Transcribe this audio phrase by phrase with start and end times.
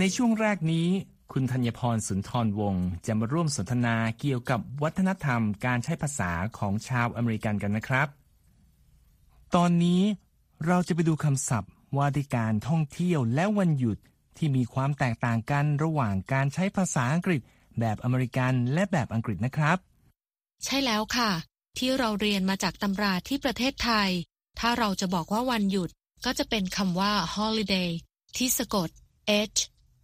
[0.00, 0.88] ในช่วงแรกนี้
[1.32, 8.08] คุณธัญพรสุนทรวงศ์จะมาร่วมสนทนาเกี่ยวกับวัฒนธรรมการใช้ภาษาของชาวอเมริกันกันนะครับ
[9.54, 10.02] ตอนนี้
[10.66, 13.98] เราจะไปดูคำศัพท์ว่าด้วยการท่องเที่ยวและวันหยุด
[14.36, 17.40] ที่มีความแตกต่างกันระหว่างการใช้ภาษาอังกฤษ
[17.80, 19.78] แบบอเมริกันและแบบอังกฤษนะครับ
[20.64, 21.30] ใช่แล้วค่ะ
[21.78, 24.10] ที่เราเรียนมาจากตำราที่ประเทศไทย
[24.60, 25.90] ถ้าเราจะบอกว่าวันหยุด
[26.24, 27.90] ก็จะเป็นคำว่า holiday
[28.36, 28.88] ที่สะกด
[29.54, 29.60] h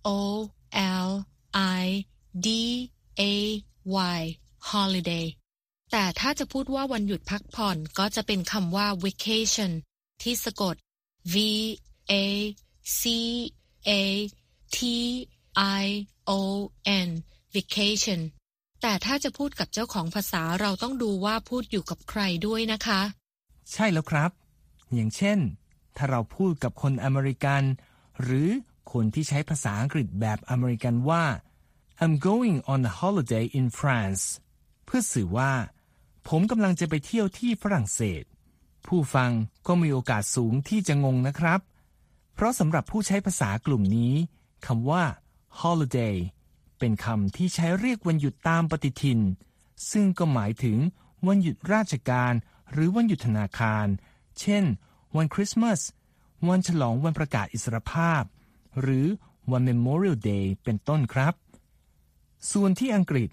[0.06, 0.19] o
[1.06, 1.11] l
[1.83, 1.87] i
[2.47, 2.48] d
[3.20, 3.23] a
[4.19, 4.20] y
[4.70, 5.27] holiday
[5.93, 9.71] แต่ถ้าจะพูดว่าวันหยุดพักผ่อนก็จะเป็นคำว่า vacation
[10.23, 10.75] ที่สะกด
[11.34, 11.37] v
[12.12, 12.15] a
[13.01, 13.03] c
[13.89, 13.91] a
[14.77, 14.78] t
[15.83, 15.84] i
[16.28, 16.33] o
[17.06, 17.09] n
[17.55, 18.21] vacation
[18.83, 23.01] แต่ถ้าจะพูดกับเจ้าของภาษาเราต้องดูว่าพูดอยู่กับใครด้วยนะคะ
[23.73, 24.31] ใช่แล้วครับ
[24.95, 25.39] อย่างเช่น
[25.97, 27.62] ถ้าเราพูดกับคนอเมริกัน
[28.23, 28.48] หรือ
[28.92, 31.25] คนที่ใช้ภาษาอังกฤษแบบอเมริกันว่า
[32.03, 34.22] I'm going on a holiday in France
[34.84, 35.53] เพื่อสื่อว่า
[36.28, 38.25] ผมกำลังจะไปเที่ยวที่ฝรั่งเศส
[38.87, 39.31] ผู้ฟัง
[39.67, 41.61] ก็มีโอกาสสูงที่จะงงนะครับ
[42.34, 44.14] เพราะสำหรับผู้ใช้ภาษากลุ่มนี้
[44.67, 45.05] คำว่า
[45.61, 46.17] holiday
[46.78, 49.21] เป็นคำที่ใช้เรียกวันหยุดตามปฏิทิน
[49.91, 50.78] ซึ่งก็หมายถึง
[51.26, 52.32] วันหยุดราชการ
[52.72, 53.87] หรือวันหยุดธนาคาร
[54.41, 54.65] เช่น
[55.16, 55.81] วันคริสต์มาส
[56.49, 58.22] วันฉลองวันประกาศอิสรภาพ
[58.81, 59.06] หรือ
[59.53, 61.34] วัน Memorial Day เป็นต้นครับ
[62.53, 63.28] ส่วนที่อังกฤษ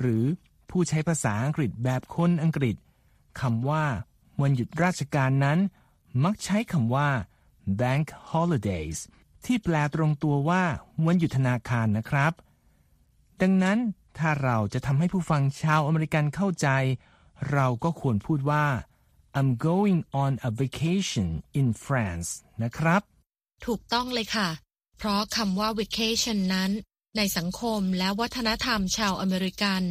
[0.00, 0.24] หรือ
[0.70, 2.76] ผู้ใช้ภาษาอังกฤษแบบคนอังกฤษ
[3.40, 3.84] คำว่า
[4.40, 5.58] วันหยุดราชการนั้น
[6.24, 7.08] มักใช้คำว่า
[7.80, 8.98] bank holidays
[9.44, 10.62] ที่แปลตรงตัวว่า
[11.06, 12.32] วันหยุดธนาคารนะครับ
[13.40, 13.78] ดังนั้น
[14.18, 16.68] ถ้าเราจะทำให้ผู้ฟังชาวอเมริกันเข้าใจ
[17.52, 18.66] เราก็ควรพูดว่า
[19.38, 21.28] I'm going on a vacation
[21.60, 22.28] in France
[22.62, 23.02] นะครับ
[23.66, 24.48] ถูกต้องเลยค่ะ
[25.02, 26.70] เพราะคำว่า vacation นั้น
[27.16, 29.82] ในสังคมและวัฒนธรรมชาวอเมริกัน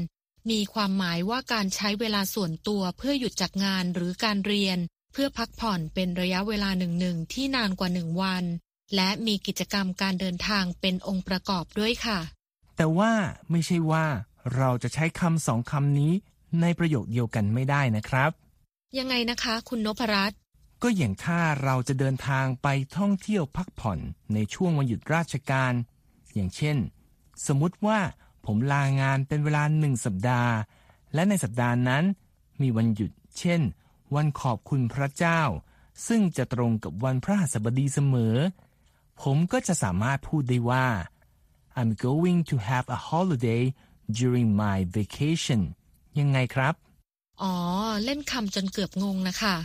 [0.51, 4.77] มีความหมายว่าการใช้เวลาส่วนตัวเพื่อหยุดจากงานหรือการเรียน
[5.13, 8.43] เพื่อพักผ่อนเป็นระยะเวลาหนึ่งๆที่นานกว่าหนึ่งวัน
[8.95, 12.19] และมีกิจกรรมการเดินทางเป็นองค์ประกอบด้วยค่ะ
[12.75, 13.11] แต่ว่า
[13.51, 14.05] ไม่ใช่ว่า
[14.55, 16.13] เราจะใช้คำสองคำนี้
[16.61, 18.31] ในประโยคเดียวกันไม่ได้นะครับ
[18.97, 20.39] ยังไงนะคะ คุณนพรัตน์
[20.81, 22.67] ก็อย่างถ้าเราจะเดินทางไป
[22.97, 23.99] ท่องเที่ยวพักผ่อน
[24.33, 25.73] ในช่วงวันหยุดราชการ
[26.33, 26.77] อย่างเช่น
[27.45, 27.99] สมมุติว่า
[28.45, 30.53] ผมลางานเป็นเวลาหนึ่งสัปดาห์
[31.13, 32.03] และในสัปดาห์นั้น
[32.61, 33.61] มีวันหยุด เช่น
[34.15, 35.41] วันขอบคุณพระเจ้า
[36.07, 38.35] ซึ่งจะตรงกับวันพระหัสบดีเสมอ
[39.21, 40.87] ผมก็จะสามารถพูดได้ว่า
[41.79, 43.63] I'm going to have a holiday
[44.19, 45.61] during my vacation
[46.19, 46.73] ยังไงครับ
[47.41, 47.53] อ๋อ
[48.03, 49.55] เล่นคำจนเกือบงงนะคะ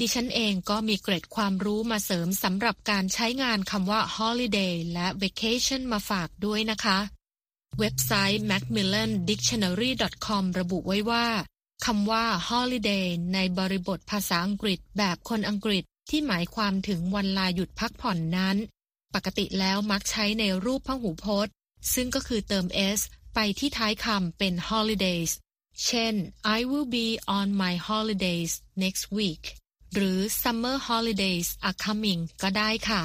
[0.00, 6.98] ดิฉันเองก็มีเกร็ดความรู้มาเสริมสำหรับการใช้งานคำว่า holiday และ vacation มาฝากด้วยนะคะ
[7.78, 11.26] เว็บไซต์ macmillandictionary.com ระบุไว้ว่า
[11.86, 18.56] คำว่า holiday ในบริบทภาษาอังกฤษแบบคนอังกฤษที่หมายความถึงวันลาหยุดพักผ่อนนั้น
[19.14, 21.52] ปกติแล้วมักใช้ในรูปพหูพจน์
[21.94, 22.66] ซึ่งก็คือเติม
[22.98, 23.00] s
[23.34, 25.30] ไปที่ท้ายคำเป็น holidays
[25.86, 26.14] เช่น
[26.56, 29.44] I will be on my holidays next week
[29.94, 33.02] หรือ summer holidays are coming ก็ได้ค่ะ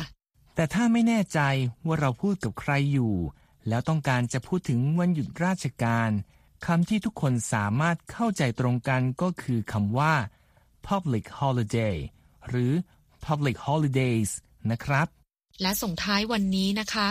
[0.56, 1.40] แต่ถ้าไม่แน่ใจ
[1.86, 3.16] ว่าเราพูดกับใครอยู่
[3.68, 6.10] แล้วต้องการจะพูดถึงวันหยุดราชการ
[6.66, 10.14] คำที่ทุกคนสามารถเข้าใจตรงกันก็คือคำว่า
[10.88, 11.96] public holiday
[12.50, 12.72] หรือ
[13.26, 14.30] public holidays
[14.72, 15.08] นะครับ
[15.62, 17.10] และส่งท้ายวันนี้นะคะ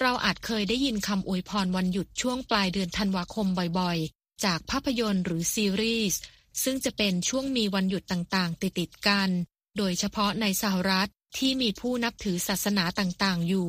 [0.00, 3.46] เราอาจเคยได้ยินคำอวยพรวันหยุดช่วงปลายเดือนธันวาคม
[3.78, 6.20] บ่อยๆ จากภาพยนตร์หรือซีรีส์
[6.62, 9.30] ซึ่งจะเป็นช่วงมีวันหยุดต่างๆ ติดๆกัน
[9.76, 11.08] โดยเฉพาะในสหรัฐ
[11.38, 13.68] ที่มีผู้นับถือศาสนาต่างๆ อยู่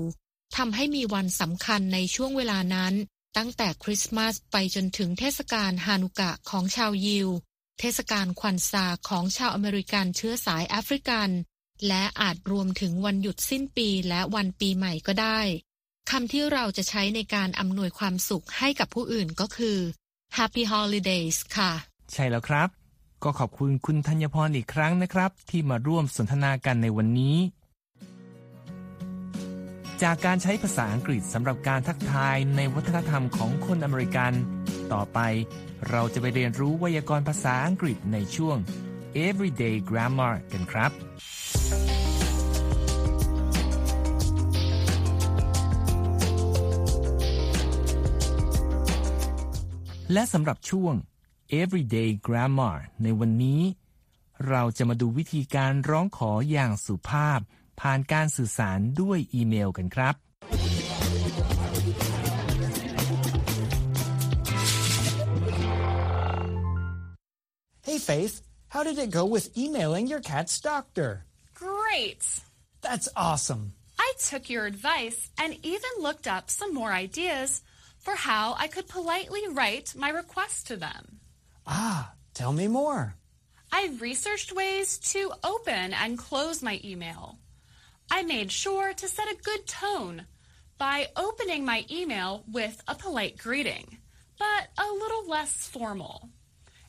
[0.58, 2.94] ทำให้มีวันสำคัญในช่วงเวลานั้น
[3.38, 7.30] ตั้งแต่คริสต์มาสไปจนถึงเทศกาลฮานุกะของชาวยิว
[7.80, 11.30] เทศกาลควันซาของชาวอเมริกันเชื้อสายแอฟริกัน
[11.88, 15.40] และอาจรวมถึงวันหยุดสิ้นปีและวันปีใหม่ก็ได้
[16.12, 19.78] คำที่เราจะใช้ในการอำนวยความสุขให้กับผู้อื่นก็คือ
[20.38, 21.74] Happy Holidays ค่ะ
[22.14, 22.70] ใช่แล้วครับ
[23.24, 27.38] ก็ขอบคุณคุณธัญพรอีกครั้งนะครับ ที่มาร่วมสนทนากันในวันนี้
[30.04, 34.34] จากการใช้ภาษาอังกฤษสำหรับการทักทายในวัฒนธรรมของคนอเมริกัน
[34.94, 35.20] ต่อไป
[35.90, 38.58] เราจะไปเรียนรู้ไวยากรณ์ภาษาอังกฤษในช่วง
[39.26, 40.92] Everyday Grammar กันครับ
[50.14, 50.96] และสำหรับช่วง
[51.63, 53.61] Everyday Grammar ในวันนี้
[54.49, 57.41] เราจะมาดูวิธีการร้องขออย่างสุภาพ
[57.81, 60.15] ผ่านการสื่อสารด้วยอีเมลกันครับ
[67.89, 71.25] Hey, Faith, how did it go with emailing your cat's doctor?
[71.55, 72.23] Great!
[72.83, 73.73] That's awesome.
[73.99, 77.63] I took your advice and even looked up some more ideas
[77.99, 81.03] for how I could politely write my request to them.
[81.67, 83.15] Ah, tell me more.
[83.71, 87.39] I researched ways to open and close my email.
[88.11, 90.27] I made sure to set a good tone
[90.79, 93.99] by opening my email with a polite greeting,
[94.39, 96.31] but a little less formal.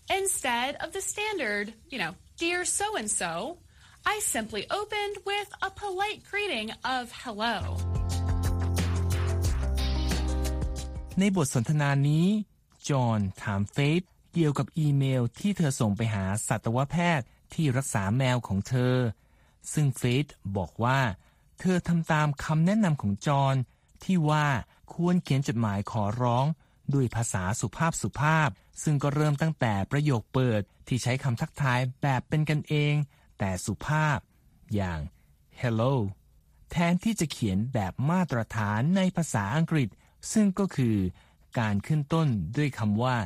[0.10, 3.58] Instead of the standard, you know, dear so and so,
[4.06, 7.60] I simply opened with a polite greeting of hello.
[11.20, 12.28] ในบทสนทนานี้
[12.90, 14.02] จอห์นถามเฟธ
[14.35, 18.95] เกี่ยวกับอีเมลที่เธอส่งไปหาสัตวแพทย์ที่รักษาแมวของเธอ
[19.73, 20.27] ซึ่งเฟธ
[20.57, 21.01] บอกว่า
[21.61, 23.57] เธอทำตามคำแนะนำของจอห์น
[24.05, 24.47] ที่ว่า
[24.95, 26.47] ควรเขียนจดหมายขอร้อง
[26.95, 28.49] ด้วยภาษาสุภาพสุภาพ
[28.83, 32.95] ซึ่งก็เริ่มตั้งแต่ประโยคเปิดที่ใช้คำทักทายแบบเป็นกันเอง
[33.39, 34.19] แต่สุภาพ
[34.75, 35.01] อย่าง
[35.61, 35.95] hello
[36.71, 39.89] แทนที่จะเขียนแบบมาตรฐานในภาษาอังกฤษ
[40.33, 40.97] ซึ่งก็คือ
[41.59, 43.17] การขึ้นต้นด้วยคำว่า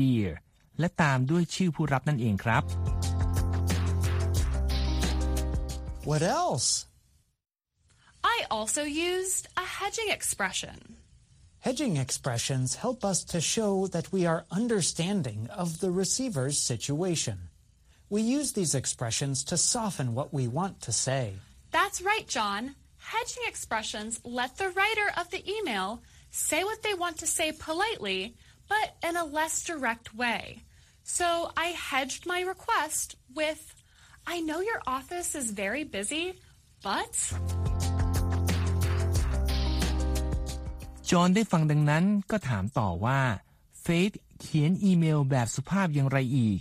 [0.00, 0.32] dear
[0.78, 2.64] และตามด้วยชื่อผู้รับนั่นเองครับ
[6.10, 6.86] What else?
[8.22, 10.76] I also used a hedging expression.
[11.66, 17.38] Hedging expressions help us to show that we are understanding of the receiver's situation.
[18.08, 21.24] We use these expressions to soften what we want to say.
[21.72, 22.76] That's right, John.
[22.98, 28.36] Hedging expressions let the writer of the email say what they want to say politely,
[28.71, 30.41] but in a less direct way.
[31.17, 31.27] So
[31.65, 33.07] I hedged my request
[33.39, 33.61] with,
[34.33, 36.25] I know your office is very busy,
[36.87, 37.13] but
[41.09, 43.21] จอห์นได้ฟังดังนั้นก็ถามต่อว่า
[43.81, 46.59] เฟธเขียนอีเมลแบบสุภาพอย่างไรอีก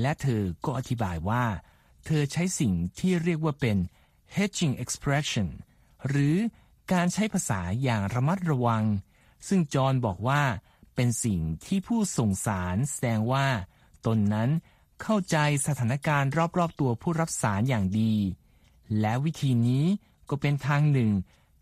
[0.00, 1.44] และเธอก็อธิบายว่า
[2.04, 3.76] เธอใช้สิ่งที่เรียกว่าเป็น
[4.36, 5.48] hedging expression
[6.08, 6.36] หรือ
[6.92, 8.84] การใช้ภาษาอย่างระมัดระวัง
[9.48, 10.42] ซึ่งจอห์นบอกว่า
[10.94, 13.46] เป็นสิ่งที่ผู้ส่งสารแสดงว่า
[14.06, 14.50] ตนนั้น
[15.02, 15.36] เข้าใจ
[15.66, 18.14] สถานการณ์รอบๆตัวผู้รับสารอย่างดี
[19.00, 19.84] และวิธีนี้
[20.28, 21.10] ก็เป็นทางหนึ่ง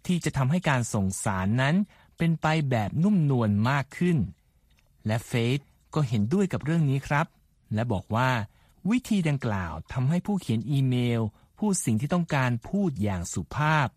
[0.06, 1.74] ที่จะทำให้การส่งสารนั้น
[2.18, 4.18] เป็นไปแบบนุ่มนวลมากขึ้น
[5.06, 5.58] และเฟธ
[5.94, 7.26] ก็เห็นด้วยกับเรื่องนี้ครับ
[7.74, 8.30] และบอกว่า
[8.90, 11.22] วิธีดังกล่าวทำให้ผู้เขียนอีเมล
[11.58, 13.88] พูดสิ่งที่ต้องการพูดอย่างสุภาพ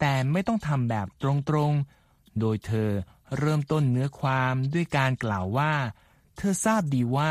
[0.00, 2.90] แต่ไม่ต้องทำแบบตรงๆ โดยเธอ
[3.36, 5.72] เริ่มต้นเนื้อความด้วยการกล่าวว่า
[6.36, 7.30] เธอทราบดีว่า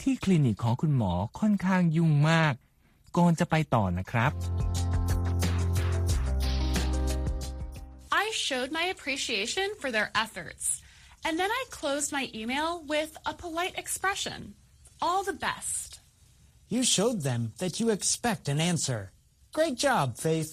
[0.00, 2.54] ที่คลินิกของคุณหมอค่อนข้างยุ่งมาก
[3.16, 4.32] ก่อนจะไปต่อนะครับ
[8.22, 10.64] I showed my appreciation for their efforts.
[11.26, 14.54] And then I closed my email with a polite expression.
[15.02, 16.00] All the best.
[16.68, 19.00] You showed them that you expect an answer.
[19.52, 20.52] Great job, Faith.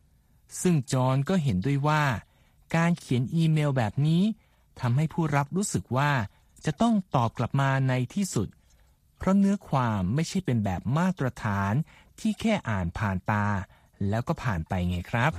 [0.61, 2.03] ซึ่งจอห์นก็เห็นด้วยว่า
[2.75, 4.23] การเขียนอีเมลแบบนี้
[4.79, 6.11] ทำให้ผู้รับรู้สึกว่า
[6.65, 8.47] จะต้องตอบกลับมาในที่สุด
[9.17, 11.73] เพราะเนื้อความไม่ใช่เป็นแบบมาตรฐาน
[12.19, 13.45] ที่แค่อ่านผ่านตา
[14.09, 15.31] แล้วก็ผ่านไปไงครับ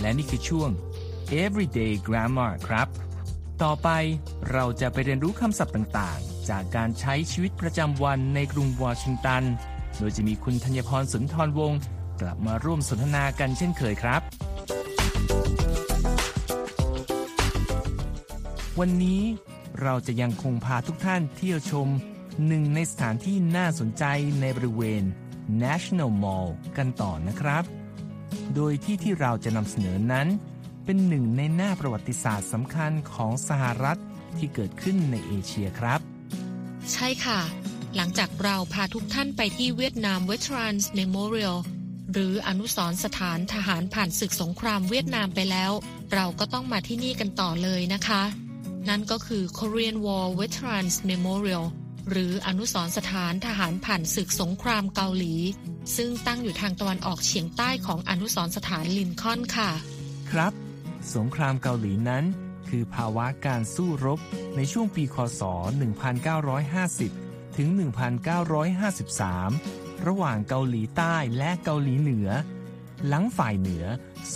[0.00, 0.70] และนี่คือช่วง
[1.42, 2.88] everyday grammar ครับ
[3.62, 3.88] ต่อไป
[4.52, 9.42] เราจะไปเรียนรู้คำศัพท์ต่างๆ จากการใช้ชีวิตประจำวันในกรุงวอชิงตัน
[9.98, 11.78] โดยจะมีคุณธัญพรสุนทรวงศ์
[12.20, 14.20] กลับมาร่วมสนทนากันเช่นเคยครับ
[18.80, 19.22] วันนี้
[19.82, 21.88] เราจะยังคงพาทุกท่านเที่ยวชม
[22.46, 24.04] หนึ่งในสถานที่น่าสนใจ
[24.40, 25.02] ในบริเวณ
[25.62, 27.64] National Mall กันต่อนะครับ
[28.54, 30.26] โดยที่ที่เราจะนำเสนอนั้น
[30.84, 34.00] เป็นหนึ่งในหน้าประวัติศาสตร์สำคัญของสหรัฐ
[34.38, 36.00] ที่เกิดขึ้นในเอเชียครับ
[36.92, 37.40] ใช่ค่ะ
[37.96, 41.56] หลังจากเราพาทุกท่านไปที่เวียดนาม Veterans Memorial
[42.12, 45.72] หรืออนุสรณ์สถานทหารผ่านศึกสงครามเวียดนามไปแล้ว
[46.14, 48.22] เราก็ต้องมาที่นี่กันต่อเลยนะคะ
[48.88, 51.64] นั่นก็คือ Korean War Veterans Memorial
[52.10, 55.34] หรืออนุสรณ์สถานทหารผ่านศึกสงครามเกาหลี
[55.96, 59.70] ซึ่งตั้งอยู่ทางตะวันออกเฉียงใต้ของอนุสรณ์สถานลินคอล์นค่ะ
[60.30, 60.52] ครับ
[61.14, 62.24] สงครามเกาหลีนั้น
[62.68, 64.18] คือภาวะการสู้รบ
[64.56, 67.25] ในช่วงปีคศ 1950
[67.56, 67.68] ถึง
[69.28, 72.28] 1953 ระหว่างเกาหลีใต้และเกาหลีเหนือ
[73.06, 73.84] หลังฝ่ายเหนือ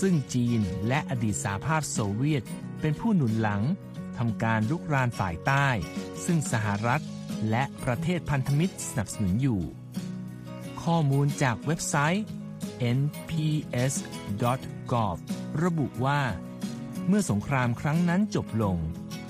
[0.00, 2.42] ซึ่งจีนและอดีตสหภาพโซเวียต
[2.80, 3.62] เป็นผู้หนุนหลัง
[4.18, 5.68] ทำการลุกรานฝ่ายใต้
[6.24, 7.02] ซึ่งสหรัฐ
[7.50, 9.60] และประเทศพันธมิตรสนับสนุนอยู่
[10.82, 12.24] ข้อมูลจากเว็บไซต์
[12.98, 14.36] nps.gov
[15.64, 16.20] ระบุว่า
[17.08, 18.76] เมื่อสงครามครั้งนั้นจบลง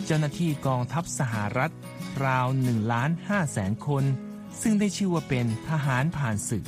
[0.04, 1.72] เจ้าหน้าที่กองทัพสหรัฐ
[2.26, 4.04] ราว1ล้าน5แสนคน
[4.60, 6.64] ซึ่งได้ชื่อว่าเป็นทหารผ่านศึก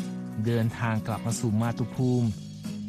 [0.46, 2.28] เดินทางกลับมาสู่มาตุภูมิ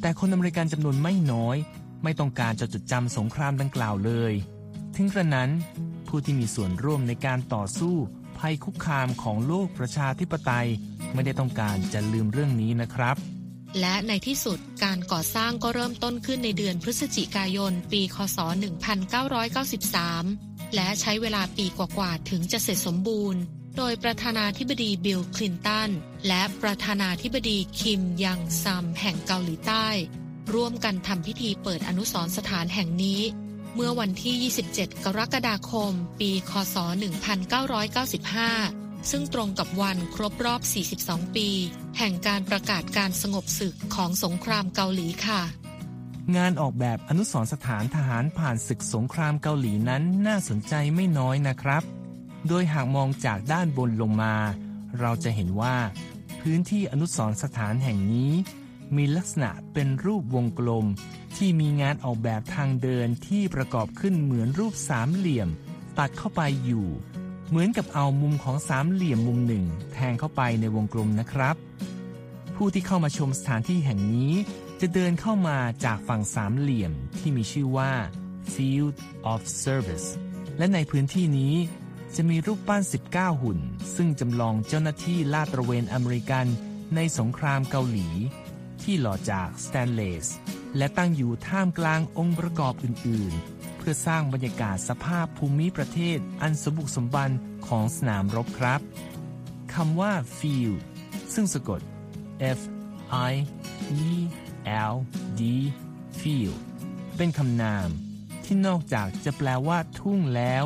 [0.02, 1.58] แต่คนอเมริกันจำนวนไม่น้อย
[2.04, 4.34] ไม่ต้องการจะจดจำสงครามดังกล่าวเลย
[4.96, 5.50] ถึงกระนั้น
[6.08, 7.96] ผู้ที่มีส่วนร่วมในการต่อสู้
[8.38, 10.68] ภัยคุกคามของโลกประชาธิปไตย
[11.14, 13.16] ไม่ได้ต้องการจะลืมเรื่องนี้นะครับ
[13.80, 18.38] และในที่สุดการก่อสร้างก็เริ่มต้นขึ้นในเดือนพฤศจิกายน ปี คศ
[19.14, 23.42] 1993 และใช้เวลาปีกว่าๆถึงจะเสร็จสมบูรณ์
[23.78, 25.90] โดยประธานาธิบดีบิลคลินตัน
[26.28, 29.88] และประธานาธิบดีคิมยังซัมแห่งเกาหลีใต้
[30.54, 33.22] ร่วมกันทำพิธีเปิดอนุสรณ์สถานแห่งนี้
[33.76, 36.76] เมื่อวันที่ 27 กรกฎาคม ปีคศ
[37.94, 40.62] 1995 ซึ่งตรงกับวันครบรอบ
[41.00, 41.50] 42 ปี
[41.98, 45.42] แห่งการประกาศการสงบศึกของสงครามเกาหลีค่ะ
[46.38, 51.84] งานออกแบบอนุสรสถานทหารผ่านศึกสงครามเกาหลีนั้นน่าสนใจไม่น้อยนะครับ
[52.48, 54.36] โดยหากมองจากด้านบนลงมา
[55.00, 55.78] เราจะเห็นว่า
[56.42, 58.32] พื้นที่อนุสรสถานแห่งนี้
[58.96, 60.86] มีลักษณะเป็นรูปวงกลม
[61.36, 65.50] ที่มีงานออกแบบทางเดินที่ประกอบขึ้นเหมือนรูปสามเหลี่ยม
[65.98, 66.88] ตัดเข้าไปอยู่
[67.50, 71.56] เหมือนกับเอามุมของสามเหลี่ยมมุมหนึ่ง แทงเข้าไปในวงกลมนะครับ
[72.56, 74.34] ผู้ที่เข้ามาชมสถานที่แห่งนี้
[74.86, 77.92] จะเดินเข้ามาจากฝั่งสามเหลี่ยมที่มีชื่อว่า
[78.54, 78.96] Field
[79.34, 80.08] of Service
[80.58, 81.56] และในพื้นที่นี้
[82.16, 83.60] จะมีรูปปั้น 19 หุ่น
[83.96, 86.46] ซึ่งจำลองเจ้าหน้าที่ลาดตระเวนอเมริกัน
[86.96, 88.08] ในสงครามเกาหลี
[88.84, 90.28] ที่หล่อจากสแตนเลส
[90.78, 97.32] และตั้งอยู่ท่ามกลางองค์ประกอบอื่น ๆ เพื่อสร้างบรรยากาศสภาพภูมิประเทศอันสมบุกสมบัน
[97.68, 98.82] ของสนามรบครับ
[99.74, 100.78] คำว่า field
[101.34, 101.82] ซึ่งสะกด
[102.58, 102.60] F
[103.32, 103.34] I
[104.02, 104.14] E
[104.92, 104.96] L
[105.40, 105.42] D
[106.20, 106.58] field
[107.18, 107.90] เป็นคำนาม
[108.44, 110.64] ที่นอกจากจะแปลว่าทุ่งแล้ว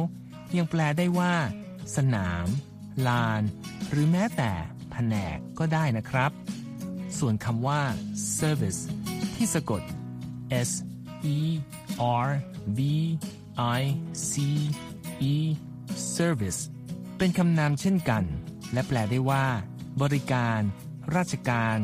[0.57, 1.33] ยังแปลได้ว่า
[1.95, 2.47] สนาม
[3.07, 3.41] ลาน
[3.89, 4.51] หรือแม้แต่
[4.91, 6.31] แผนกก็ได้นะครับ
[7.17, 7.81] ส่วนคำว่า
[8.39, 8.81] service
[9.35, 9.81] ที่สะกด
[10.67, 10.71] S
[11.35, 11.37] E
[12.25, 12.29] R
[12.77, 12.79] V
[13.79, 13.81] I
[14.29, 14.31] C
[15.33, 15.35] E
[16.17, 16.61] service
[17.17, 18.23] เป็นคำนามเช่นกัน
[18.73, 19.45] และแปลได้ว่า
[20.01, 20.59] บริการ
[21.15, 21.77] ราชการ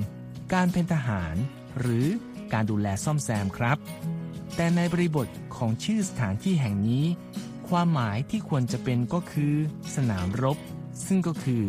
[0.54, 1.36] การเป็นทหาร
[1.80, 2.08] หรือ
[2.54, 3.78] การดูแลซ่อมแซมครับ
[4.56, 7.06] แต่ในบริบทของชื่อสถานที่แห่งนี้
[7.70, 9.54] ความหมายที่ควรจะเป็นก็คือ
[9.96, 10.58] สนามรบ
[11.06, 11.64] ซึ่งก็คือ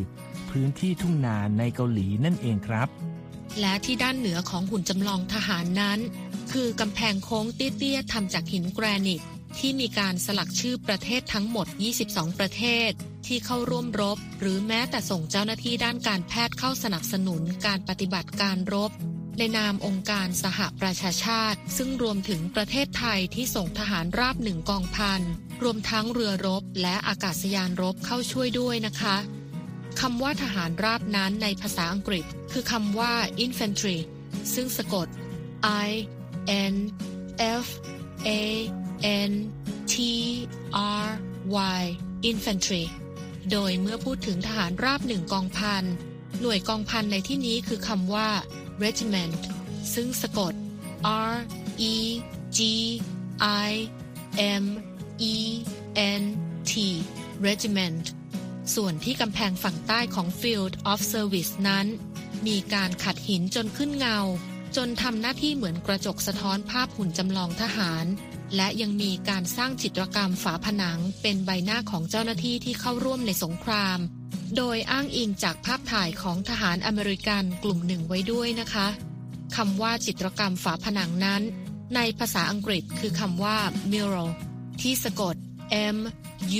[0.51, 2.89] พื้นที่ทุ่งนาในเกาหลีนั่นเองครับ
[3.61, 5.99] และที่ด้านเหนือของหุ่นจำลองทหารนั้น
[6.53, 9.23] คือกำแพงโค้งเตี้ยๆทำจากหินแกรนิต
[9.59, 11.67] ที่มีการสลักชื่อประเทศทั้งหมด
[12.03, 12.91] 22 ประเทศ
[13.27, 18.91] ที่เข้าร่วมรบ หรือแม้แต่ส่งเจ้าหน้าที่ด้านการแพทย์เข้าสนับสนุนการปฏิบัติการรบ
[19.39, 25.21] ในนามองค์การสหประชาชาติ ซึ่งรวมถึงประเทศไทยที่ส่งทหารราบหนึ่งกองพัน
[25.63, 29.17] รวมทั้งเรือรบและอากาศยานรบเข้าช่วยด้วยนะคะ
[30.01, 33.13] คำว่าทหารราบนั้นในภาษาอังกฤษ คือคำว่า
[33.45, 33.99] infantry
[34.55, 35.09] ซึ่งสะกด
[35.87, 35.91] I
[36.73, 36.75] N
[37.65, 37.67] F
[38.27, 38.31] A
[39.31, 39.33] N
[39.93, 39.95] T
[41.03, 41.07] R
[41.81, 41.83] Y
[42.31, 42.85] infantry
[43.51, 45.85] โดยเมื่อพูดถึงทหารราบหนึ่งกองพัน
[46.41, 48.29] หน่วยกองพันในที่นี้คือคำว่า
[48.83, 49.41] regiment
[49.95, 50.55] ซึ่งสะกด
[51.33, 51.35] R
[51.93, 51.95] E
[52.57, 52.59] G
[53.69, 53.71] I
[54.63, 54.65] M
[55.33, 55.37] E
[56.21, 56.23] N
[56.71, 56.73] T
[57.47, 58.05] regiment
[58.75, 61.87] ส่วนที่กำแพงฝั่งใต้ของ Field of Service นั้น
[62.47, 64.19] มีการขัดหินจนขึ้นเงา
[64.77, 68.07] จนทำหน้าที่เหมือนกระจกสะท้อนภาพหุ่นจำลองทหาร
[68.57, 73.99] และยังมีการสร้างจิตรกรรมฝาผนังเป็นใบหน้าของเจ้าหน้าที่ที่เข้าร่วมในสงคราม
[74.57, 78.89] โดยอ้างอิงจากภาพถ่ายของทหารอเมริกันกลุ่มหนึ่งไว้ด้วยนะคะ
[79.57, 81.43] คำว่าจิตรกรรมฝาผนังนั้น
[81.97, 83.57] ในภาษาอังกฤษคือคำว่า
[83.93, 84.31] mural
[84.81, 85.35] ที่สะกด
[85.97, 85.99] M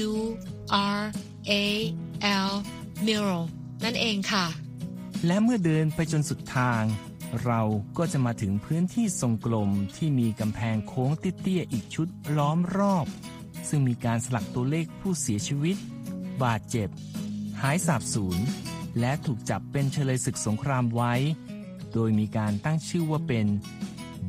[0.09, 0.13] U
[0.99, 1.01] R
[1.51, 1.53] A
[2.49, 2.53] L
[3.07, 3.43] mural
[3.85, 4.47] นั่นเองค่ะ
[5.27, 6.83] และเมื่อเดินไปจนสุดทาง
[7.45, 7.63] เรา
[7.99, 13.07] ก็จะมาถึงพื้นที่ทรงกลมที่มีกำแพงโค้งเตี้ยๆอีกชุดล้อมรอบ
[13.69, 15.77] ซึ่งมีการสลักตัวเลขผู้เสียชีวิต
[16.43, 16.89] บาดเจ็บ
[17.67, 18.39] หายสาบสูญ
[19.01, 21.15] และถูกจับเป็นเฉลยศึกสงครามไว้
[21.93, 23.47] โดยมีการตั้งชื่อว่าเป็น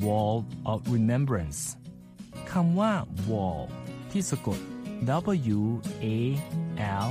[0.06, 0.38] Wall
[0.72, 1.62] of Remembrance
[2.52, 2.92] คำว่า
[3.30, 3.62] wall
[4.12, 4.60] ที่สะกด
[5.58, 5.60] W
[6.04, 6.08] A
[7.06, 7.10] L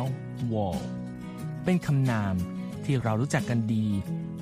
[0.00, 0.04] L
[0.52, 0.78] wall
[1.64, 2.34] เป็นคำนาม
[2.84, 3.86] ที่เรารู้จักกันดี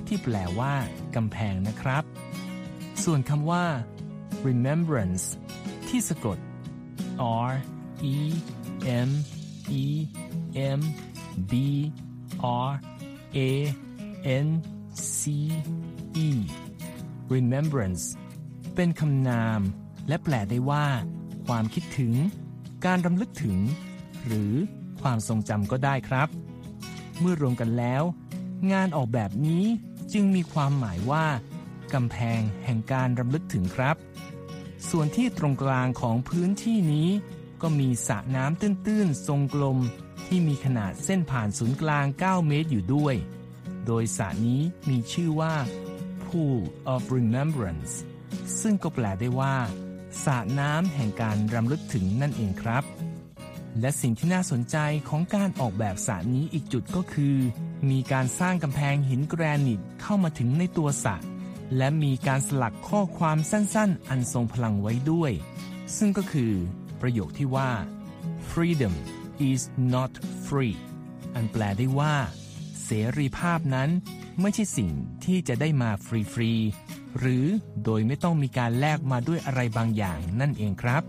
[0.07, 0.73] ที่แปลว่า
[1.15, 2.03] กำแพงนะครับ
[3.03, 3.65] ส่วนคำว่า
[4.47, 5.25] remembrance
[5.87, 6.37] ที่สะกด
[7.49, 7.51] R
[8.13, 8.17] E
[9.07, 9.09] M
[9.81, 9.85] E
[10.79, 10.81] M
[11.51, 11.53] B
[12.67, 12.71] R
[13.37, 13.39] A
[14.45, 14.47] N
[15.17, 15.21] C
[16.25, 16.29] E
[17.33, 18.05] remembrance
[18.75, 19.61] เป็นคำนาม
[20.07, 20.85] และแปลได้ว่า
[21.47, 22.13] ความคิดถึง
[22.85, 23.57] การรำลึกถึง
[24.25, 24.53] หรือ
[25.01, 26.27] ความทรงจำก็ได้ครับ
[27.19, 28.03] เมื่อรวมกันแล้ว
[28.71, 29.63] งานออกแบบนี้
[30.13, 31.25] จึงมีความหมายว่า
[31.93, 33.95] กำแพงแห่งการรำลึกถึงครับ
[34.89, 37.09] ส่วนที่ตรงกลางของพื้นที่นี้
[37.61, 39.79] ก็มีสระน้ำตื้นๆ ทรงกลม
[40.25, 43.15] ที่มีขนาดเส้นผ่านศูนย์กลาง 9 เมตรอยู่ด้วย
[43.85, 45.53] โดยสระนี้มีชื่อว่า
[46.23, 46.59] Pool
[46.93, 47.93] of Remembrance
[48.61, 49.55] ซึ่งก็แปลได้ว่า
[50.23, 52.83] สระน้ำแห่งการรำลึกถึงนั่นเองครับ
[53.79, 54.77] และสิ่งที่น่าสนใจ
[55.09, 57.35] ของการออกแบบสระนี้อีกจุดก็คือ
[57.89, 61.15] มีการสร้างกำแพงหินแกรนิตเข้ามาถึงในตัวสระ
[61.77, 65.31] และมีการสลักข้อความสั้นๆ อันทรงพลังไว้ด้วย
[65.97, 66.51] ซึ่งก็คือ
[67.01, 67.69] ประโยคที่ว่า
[68.49, 68.93] freedom
[69.49, 69.61] is
[69.93, 70.11] not
[70.47, 70.75] free
[71.35, 72.15] อันแปลได้ว่า
[72.83, 73.89] เสรีภาพนั้น
[74.41, 74.91] ไม่ใช่สิ่ง
[75.25, 77.45] ที่จะได้มาฟรีๆ หรือ
[77.83, 81.03] โดยไม่ต้องมีการแลกมาด้วยอะไรบางอย่างนั่นเองครับ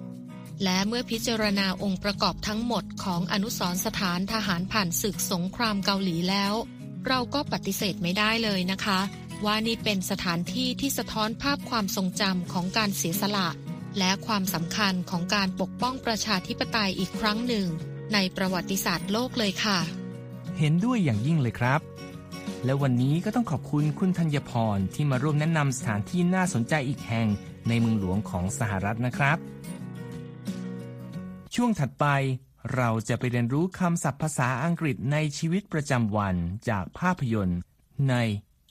[0.64, 6.54] และเมื่อพิจารณาองค์ประกอบทั้งหมดของอนุสรณ์สถานทหารผ่านศึกสงครามเกาหลีแล้ว
[7.06, 9.00] เราก็ปฏิเสธไม่ได้เลยนะคะ
[9.44, 13.48] ว่านี่เป็นสถานที่ที่สะท้อนภาพความทรงจำของการเสียสละ
[13.98, 17.66] และความสำคัญของการปกป้องประชาธิปไตยอีกครั้งหนึ่ง
[18.12, 19.78] ในประวัติศาสตร์โลกเลยค่ะ
[20.58, 21.80] เห็นด้วยอย่างยิ่งเลยครับ
[22.64, 27.28] และวันนี้ก็ต้องขอบคุณคุณธัญพรที่มาร่วมแนะนำสถานที่น่าสนใจอีกแห่ง
[27.68, 29.38] ในเมืองหลวงของสหรัฐนะครับ
[31.54, 32.06] ช่วงถัดไป
[32.74, 36.36] เราจะไปเรียนรู้คำศัพท์ภาษาอังกฤษในชีวิตประจำวัน
[36.68, 37.60] จากภาพยนตร์
[38.10, 38.14] ใน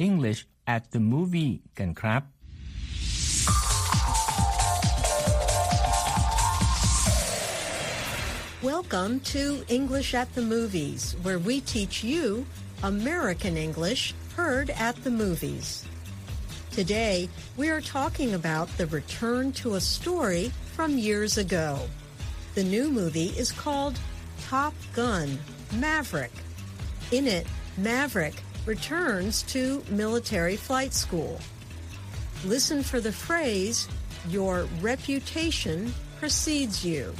[0.07, 0.41] English
[0.75, 2.34] at the Movie กันครับ
[8.65, 12.47] Welcome to English at the Movies, where we teach you
[12.81, 15.85] American English heard at the movies.
[16.71, 21.79] Today, we are talking about the return to a story from years ago.
[22.55, 23.99] The new movie is called
[24.47, 25.37] Top Gun
[25.75, 26.33] Maverick.
[27.11, 27.45] In it,
[27.77, 31.39] Maverick returns to military flight school.
[32.43, 33.87] Listen for the phrase,
[34.27, 37.13] Your reputation precedes you.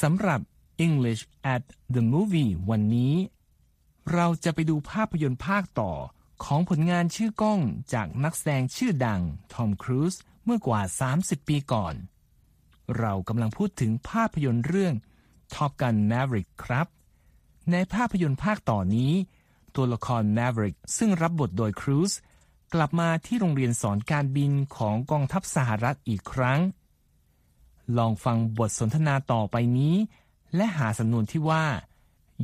[0.00, 0.40] สำหรับ
[0.86, 1.22] English
[1.54, 1.62] at
[1.94, 3.14] the Movie วันนี้
[4.12, 5.92] เราจะไปดูภาพยนตร์ภาคต่อ
[6.44, 7.60] ของผลงานชื่อกล้อง
[7.94, 9.20] จากนักแสดงชื่อดัง
[9.52, 10.80] ทอมครูซเมื่อกว่า
[11.14, 11.94] 30 ปีก่อน
[12.98, 14.94] เรากำลังพูดถึงภาพยนตร์เรื่อง
[15.54, 16.86] Top Gun Maverick ครับ
[17.72, 19.12] ในภาพยนตร์ภาคต่อนนี้
[19.76, 22.12] ตัวละคร Maverick ซึ่งรับบทโดยครูซ
[22.74, 26.60] กลับมาที่โรงเรียนสอนการบินของกองทัพสหรัฐอีกครั้ง
[27.96, 29.94] ลองฟังบทสนทนาต่อไปนี้
[30.54, 31.64] และหาสำนวนที่ว่า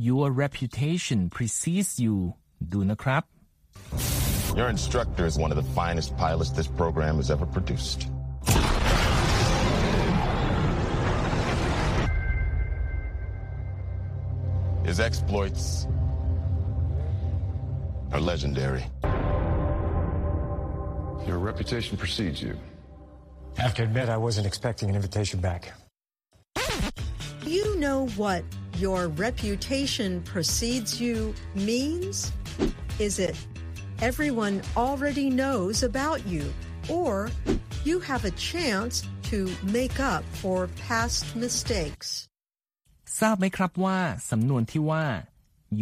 [0.07, 2.15] your reputation precedes you
[2.71, 3.23] ดูนะครับ
[4.59, 7.99] Your instructor is one of the finest pilots this program has ever produced.
[14.89, 15.87] His exploits
[18.13, 18.85] are legendary.
[21.27, 22.53] Your reputation precedes you.
[23.58, 25.62] I have to admit, I wasn't expecting an invitation back.
[27.56, 28.42] You know what
[28.84, 32.32] your reputation precedes you means?
[32.98, 33.36] Is it
[34.00, 36.44] everyone already knows about you,
[36.88, 37.30] or
[37.84, 38.94] you have a chance
[39.30, 39.38] to
[39.78, 42.08] make up for past mistakes?
[43.20, 43.98] ทราบไหมครับว่า
[44.30, 45.04] สำนวนที่ว่า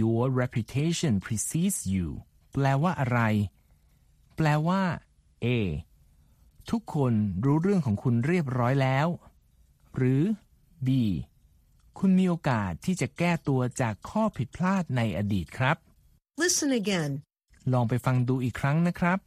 [0.00, 2.06] your reputation precedes you
[2.52, 3.20] แปลว่าอะไร
[4.36, 4.82] แปลว่า
[5.44, 5.46] A
[6.71, 7.13] ทุกคน
[7.45, 9.07] รู้เรื่องของคุณเรียบร้อยแล้ว
[9.97, 10.21] หรือ
[10.87, 10.89] B
[11.99, 15.77] คุณมีโอกาสที่จะแก้ตัวจากข้อผิดพลาดในอดีตครับ
[16.43, 17.11] Listen again.
[17.73, 19.19] ลองไปฟังดูอีกครั้งนะครับ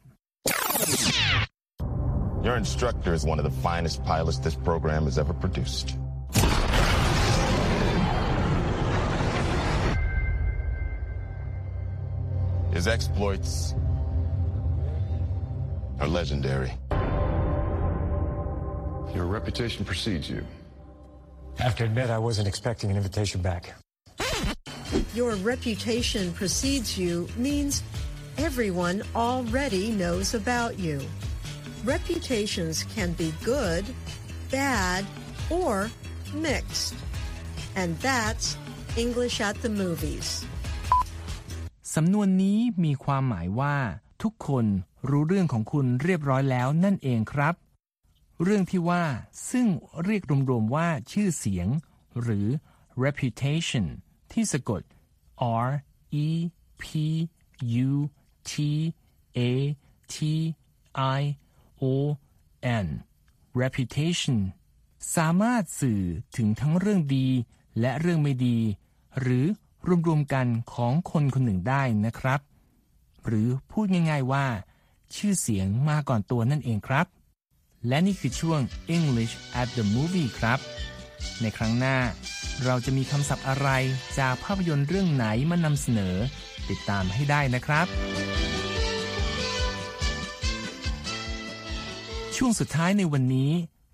[2.47, 5.89] Your instructor is one of the finest pilots this program has ever produced.
[12.77, 13.75] His exploits
[16.01, 16.73] are legendary.
[19.16, 20.42] Your reputation precedes you.
[21.60, 23.74] I have to admit, I wasn't expecting an invitation back.
[25.14, 27.84] Your reputation precedes you means
[28.38, 31.02] everyone already knows about you.
[31.84, 33.84] Reputations can be good,
[34.50, 35.06] bad,
[35.50, 35.90] or
[36.34, 36.96] mixed.
[37.76, 38.58] And that's
[38.96, 40.46] English at the movies.
[41.96, 43.76] สำนวนนี้มีความหมายว่า
[44.24, 44.66] ทุกคน
[45.10, 47.54] รู้เรื่องของคุณเรียบร้อยแล้วนั่นเองครับ
[48.43, 49.05] เรื่องที่ว่า
[49.51, 49.67] ซึ่ง
[50.05, 51.69] เรียกรวมๆว่าชื่อเสียง
[52.23, 52.47] หรือ
[53.05, 53.87] reputation
[54.33, 54.83] ที่สะกด
[55.67, 55.71] R
[56.25, 56.27] E
[56.83, 56.85] P
[57.89, 57.91] U
[58.51, 58.53] T
[59.39, 59.41] A
[60.13, 60.17] T
[61.19, 61.23] I
[61.83, 61.85] O
[62.85, 62.87] N
[63.61, 64.39] reputation
[65.17, 66.03] สามารถสื่อ
[66.37, 67.29] ถึงทั้งเรื่องดี
[67.81, 68.59] และเรื่องไม่ดี
[69.21, 69.45] หรือ
[70.09, 72.41] รวมๆกันของคนคนหนึ่งได้นะครับ
[73.27, 74.47] หรือพูดง่ายๆว่า
[75.15, 77.07] ชื่อเสียงมาก่อนตัวนั่นเองครับ
[77.89, 78.61] และนี่คือช่วง
[78.97, 80.59] English at the movie ครับ
[81.41, 81.97] ในครั้งหน้า
[82.65, 83.69] เราจะมีคำศัพท์อะไร
[84.19, 86.17] จากภาพยนตร์เรื่องไหนมานำเสนอ
[86.71, 87.87] ติดตามให้ได้นะครับ
[92.37, 93.51] ช่วงสุดท้ายในวันนี้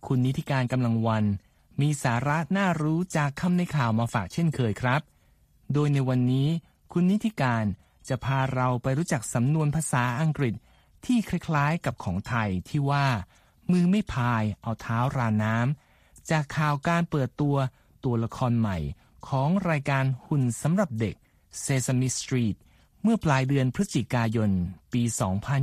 [0.07, 1.25] คุณนิติการกำลังวัน
[1.81, 5.01] มีสาระน่ารู้จากคำในข่าวมาฝากเช่นเคยครับ
[5.73, 6.49] โดยในวันนี้
[6.93, 7.65] คุณนิติการ
[8.09, 10.55] จะพาเราไปรู้จักสำนวนภาษาอังกฤษ
[11.07, 13.07] ที่คล้ายๆ กับของไทยที่ว่า
[13.73, 17.57] มือไม่พายเอาเท้าราน้ำจากข่าวการเปิดตัว
[18.05, 18.79] ตัวละครใหม่
[19.29, 21.15] ของรายการหุ่นสำหรับเด็ก
[21.65, 22.57] Sesame Street
[23.03, 24.51] เมื่อปลายเดือนพฤศจิกายน
[24.93, 25.03] ปี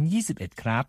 [0.01, 0.85] 2021 ครับ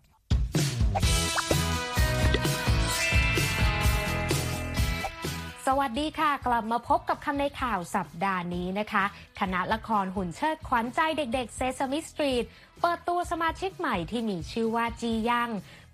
[5.67, 9.03] สวัสดีค่ะ กลับมาพบกับคำในข่าวสัปดาห์นี้นะคะ
[9.39, 12.45] คณะละครหุ่นเชิดขวัญใจเด็กๆ Sesame Street
[12.81, 15.49] เปิดตัวสมาชิกใหม่ที่มีชื่อว่าจียัง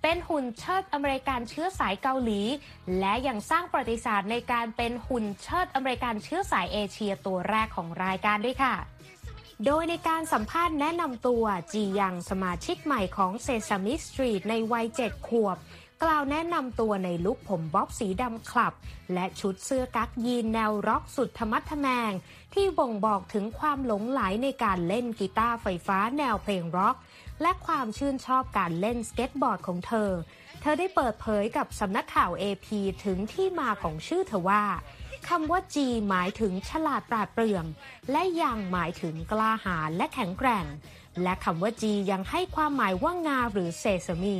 [0.09, 2.41] เป็นหุ่นเชิดอเมริกันเชื้อสายเกาหลี
[2.99, 8.75] และยังสร้างประวัติศาสตร์ในการเป็นหุ่นเชิดอเมริกันเชื้อสายเอเชียตัวแรกของรายการด้วยค่ะ
[9.65, 11.43] โดยในการสัมภาษณ์แนะนำตัว
[11.73, 15.57] จียังสมาชิกใหม่ของ Sesame Street ในวัย7ขวบ
[16.03, 18.73] กล่าวแนะนำตัวในลุคผมบ๊อบสีดำขลับ
[19.13, 22.11] และชุดเสื้อกั๊กยีนแนวร็อกสุดทะมัดทะแมง
[22.53, 26.95] ที่บ่งบอกถึงความหลงใหลในการเล่นกีตาร์ไฟฟ้าแนวเพลงร็อก
[27.41, 30.11] และความชื่นชอบการเล่นสเก็ตบอร์ดของเธอ
[30.61, 32.67] เธอได้เปิดเผยกับสำนักข่าว AP
[33.05, 34.63] ถึงที่มาของชื่อเธอว่า
[35.29, 35.75] คำว่า G
[36.09, 37.65] หมายถึงฉลาดปราดเปรื่อง
[38.11, 40.65] และยังหมายถึงกล้าหาญและแข็งแกร่ง
[41.23, 44.37] และคำว่า G ยังให้ความหมายว่างาหรือเซซามี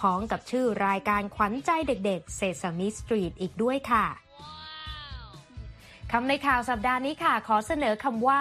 [0.00, 4.06] พ้องกับชื่อรายการขวัญใจเด็กๆ Sesame Street อีกด้วยค่ะ
[6.12, 8.40] คำในข่าวสัปดาห์นี้ค่ะ ขอเสนอคำว่า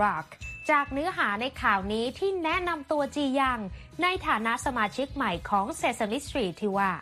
[0.00, 0.26] rock
[0.70, 3.60] จากเนื้อหาในข่าวนี้ที่แนะนำตัวจียัง
[4.02, 6.92] ในฐานะสมาชิกใหม่ของ Sesame Street ที่ว่า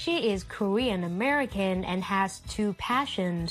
[0.00, 3.48] She is Korean American and has two passions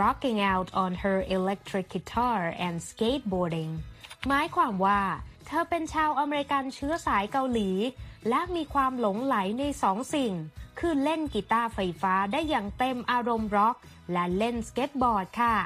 [0.00, 3.72] rocking out on her electric guitar and skateboarding
[4.28, 5.00] หมายความว่า
[5.46, 7.70] เธอเป็นชาวอเมริกันเชื้อสายเกาหลี
[8.28, 10.32] และมีความหลงใหลในสองสิ่ง
[10.78, 13.76] คือเล่นกีตาร์ไฟฟ้าได้อย่างเต็มอารมณ์ร็อก
[14.12, 15.56] และเล่นสเก็ตบอร์ดค่ะ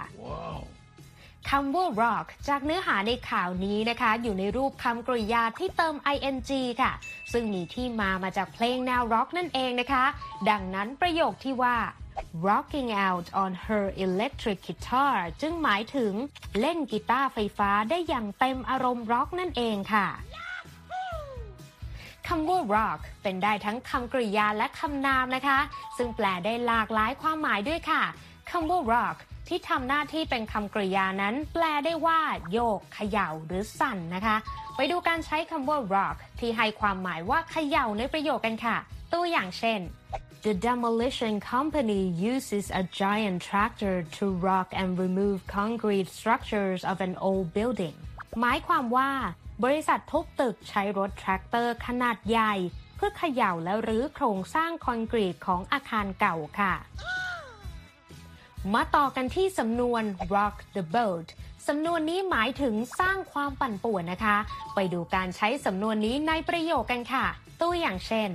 [1.51, 6.39] คำว่า rock จากเนื้อหาในข่าวนี้นะคะ อยู่ในรูปคำกริยาที่เติม ing
[6.83, 6.93] ค่ะ
[7.33, 10.05] ซึ่งมีที่มามาจากเพลงแนวร็อกนั่นเองนะคะ
[10.51, 11.77] ดังนั้นประโยคที่ว่า
[12.47, 16.13] rocking out on her electric guitar จึงหมายถึง
[16.61, 20.07] เล่นกีตาร์ไฟฟ้าได้อย่างเต็มอารมณ์ร็อกนั่นเองค่ะ
[22.29, 25.59] คำว่า rock เป็นได้ทั้งคำกริยาและคำนามนะคะ
[25.97, 28.03] ซึ่งแปลได้หลากหลายความหมายด้วยค่ะ
[28.51, 29.17] คำว่า rock
[29.49, 32.21] ที่ทำหน้าที่เป็นคำกริยานั้น แปลได้ว่า
[32.53, 34.37] โยกเขย่าหรือสั่นนะคะ
[34.77, 38.77] ไปดูการใช้คำว่า rock ที่ให้ความหมายว่าเขย่าในประโยคกันค่ะ
[39.13, 39.81] ตัวอย่างเช่น
[40.47, 42.03] The demolition company
[42.33, 47.95] uses a giant tractor to rock and remove concrete structures of an old building
[48.41, 49.11] หมายความว่า
[49.65, 52.55] บริษัททุบตึกใช้รถแทรกเตอร์ขนาดใหญ่
[52.97, 56.75] เพื่อเขย่าและรื้อโครงสร้างคอนกรีตของอาคารเก่าค่ะ
[58.75, 60.03] มาต่อกันที่สำนวน
[60.35, 61.27] rock the boat
[61.68, 64.37] สำนวนนี้หมายถึงสร้างความปั่นป่วนนะคะ
[64.75, 67.27] ไปดูการใช้สำนวนนี้ในประโยคกันค่ะ
[67.61, 68.31] ตัวอย่างเช่น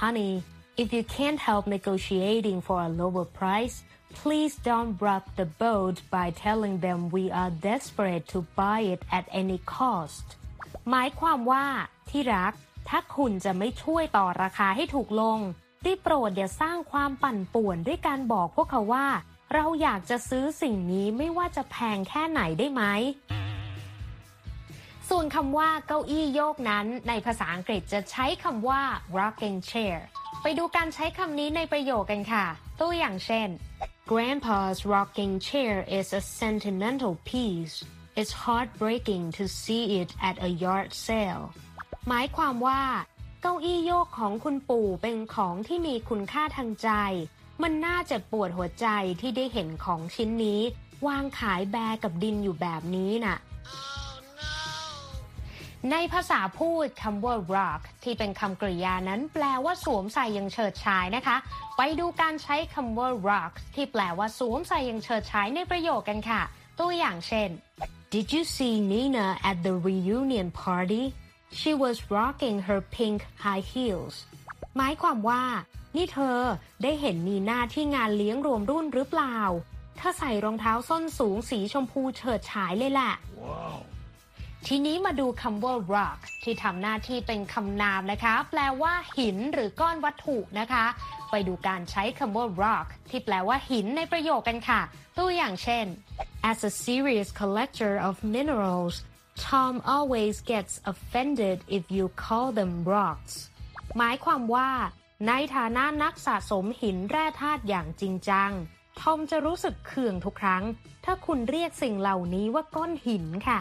[0.00, 0.32] honey
[0.82, 3.76] if you can't help negotiating for a lower price
[4.20, 9.24] please don't rock the boat by telling them we are desperate to buy it at
[9.40, 10.26] any cost
[10.90, 11.64] หมายความว่า
[12.10, 12.52] ที่รัก
[12.88, 15.38] ถ้าคุณจะไม่ช่วยต่อราคาให้ถูกลง
[15.84, 19.06] ได้โปรดอย่าสร้างความปั่นป่วนด้วยการบอกพวกเขาว่า
[19.54, 22.82] เราอยากจะซื้อสิ่งนี้ไม่ว่าจะแพงแค่ไหนได้ไหม
[25.08, 28.82] ส่วนคำว่าเก้าอี้โยกนั้น ในภาษาอังกฤษจะใช้คำว่า
[29.18, 29.96] rocking chair
[30.42, 32.46] ไปดูการใช้คำนี้ในประโยคกันค่ะ
[32.80, 33.48] ตัวอย่างเช่น
[34.10, 37.74] Grandpa's rocking chair is a sentimental piece
[38.20, 41.44] It's heartbreaking to see it at a yard sale
[42.08, 42.82] หมายความว่า
[43.42, 46.90] เก้าอี้โยกของคุณปู่เป็นของที่มีคุณค่าทางใจ
[47.62, 48.86] มันน่าจะปวดหัวใจ
[49.20, 50.60] ที่ได้เห็นของชิ้นนี้
[51.06, 53.36] วางขายแบกับดินอยู่แบบนี้น่ะ
[55.92, 61.36] ในภาษาพูดคำว่า rock ที่เป็นคำกริยานั้นแปลว่าสวมใส่อย่างเฉิดฉายนะคะ
[61.76, 66.42] ไปดูการใช้คำว่า rock ที่แปลว่าสวมใส่อย่างเฉิดฉายในประโยคกันค่ะ
[66.80, 67.50] ตัวอย่างเช่น
[68.14, 71.04] Did you see Nina at the reunion party?
[71.60, 74.14] She was rocking her pink high heels.
[74.76, 75.42] หมายความว่า
[75.96, 76.38] นี่เธอ
[76.82, 79.38] ได้เห็นนีน่าที่งานเลี้ยงรวมรุ่นหรือเปล่า
[79.96, 83.78] เธอใส่รองเท้าส้นสูงสีชมพูเฉิดฉายเลยแหละ wow.
[84.66, 90.84] ทีนี้มาดูคำว่า rock ที่ทำหน้าที่เป็นคำนามนะคะ แปลว่าหินหรือก้อนวัตถุนะคะ
[91.30, 94.80] ไปดูการใช้คำว่า rock ที่แปลว่าหินในประโยคกันค่ะ
[95.18, 95.86] ตัวอย่างเช่น
[96.50, 98.94] As a serious collector of minerals
[99.48, 103.34] Tom always gets offended if you call them rocks
[103.98, 104.70] หมายความว่า
[105.28, 108.50] ในฐานะนักสะสมหินแร่ธาตุอย่างจริงจัง
[109.00, 110.64] ทอมจะรู้สึกเคืองทุกครั้ง
[111.04, 113.60] ถ้าคุณเรียกสิ่งเหล่านี้ว่าก้อนหินค่ะ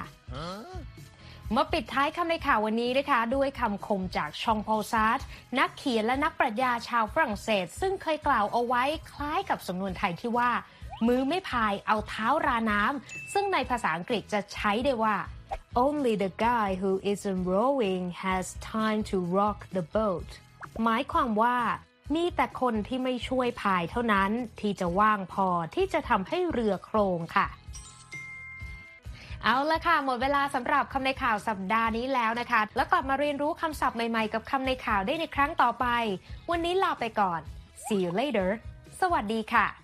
[1.55, 5.25] มาปิดท้ายคำในข่าววันนี้นะคะ ด้วยคำคมจากชองโพซาร์
[5.59, 10.49] นักเขียนและนักปรัชญาชาวฝรั่งเศส ซึ่งเคยกล่าวเอาไว้คล้ายกับสำนวนไทยที่ว่า
[11.07, 15.15] มือไม่พายเอาเท้าราน้ำซึ่งในภาษาอังกฤษจะใช้ได้ว่า
[15.75, 20.29] only the guy who isn't rowing has time to rock the boat
[20.83, 21.57] หมายความว่า
[22.15, 27.47] มีแต่คนที่ไม่ช่วยพายเท่านั้นที่จะว่างพอที่จะทำให้เรือโครงค่ะ
[29.43, 35.85] เอาละค่ะ หมดเวลาสำหรับคำในข่าวสัปดาห์นี้แล้วนะคะ แล้วกลับมาเรียนรู้คำศัพท์ใหม่ๆ กับคำในข่าวได้ในครั้งต่อไป
[36.51, 37.41] วันนี้ลาไปก่อน
[37.85, 38.49] see you later
[39.01, 39.82] สวัสดีค่ะ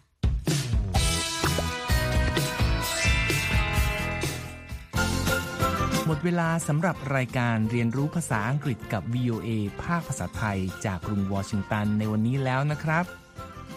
[6.11, 9.49] หมดเวลาสำหรับรายการเรียนรู้ภาษาอังกฤษกับ VOA
[9.83, 13.05] ภาคภาษาไทย จากกรุงวอชิงตันในวันนี้แล้วนะครับ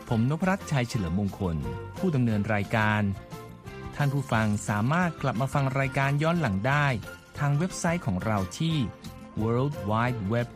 [0.08, 1.56] ผมนพรัตน์ชัยเฉลิมมงคล
[1.98, 3.02] ผู้ดำเนินรายการ
[3.96, 6.86] ท่านผู้ฟังสามารถกลับมาฟังรายการย้อนหลังได้
[7.38, 8.76] ทางเว็บไซต์ของเราที่
[9.40, 10.48] world wide web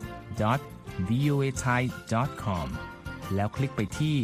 [1.09, 1.81] voa thai
[2.43, 2.67] com
[3.35, 4.17] แล้วคลิกไปที่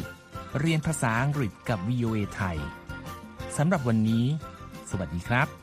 [0.59, 2.57] เรียนภาษาอังกฤษกับ VOA ไทย
[3.57, 4.25] สำหรับวันนี้
[4.89, 5.62] สวัสดีครับ